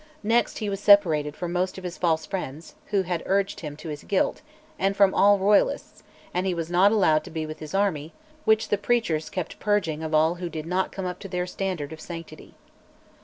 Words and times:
Next 0.23 0.57
he 0.57 0.67
was 0.67 0.79
separated 0.79 1.35
from 1.35 1.51
most 1.53 1.77
of 1.77 1.83
his 1.83 1.95
false 1.99 2.25
friends, 2.25 2.73
who 2.87 3.03
had 3.03 3.21
urged 3.27 3.59
him 3.59 3.77
to 3.77 3.89
his 3.89 4.03
guilt, 4.03 4.41
and 4.79 4.97
from 4.97 5.13
all 5.13 5.37
Royalists; 5.37 6.01
and 6.33 6.47
he 6.47 6.55
was 6.55 6.71
not 6.71 6.91
allowed 6.91 7.23
to 7.25 7.29
be 7.29 7.45
with 7.45 7.59
his 7.59 7.75
army, 7.75 8.11
which 8.43 8.69
the 8.69 8.79
preachers 8.79 9.29
kept 9.29 9.59
"purging" 9.59 10.01
of 10.01 10.15
all 10.15 10.33
who 10.41 10.49
did 10.49 10.65
not 10.65 10.91
come 10.91 11.05
up 11.05 11.19
to 11.19 11.27
their 11.27 11.45
standard 11.45 11.93
of 11.93 12.01
sanctity. 12.01 12.55